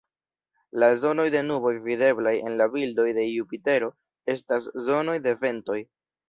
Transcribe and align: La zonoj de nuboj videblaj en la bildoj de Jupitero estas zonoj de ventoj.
La 0.83 0.87
zonoj 1.01 1.25
de 1.35 1.43
nuboj 1.49 1.73
videblaj 1.87 2.33
en 2.47 2.55
la 2.61 2.67
bildoj 2.77 3.05
de 3.19 3.27
Jupitero 3.27 3.91
estas 4.35 4.71
zonoj 4.89 5.19
de 5.29 5.37
ventoj. 5.45 5.79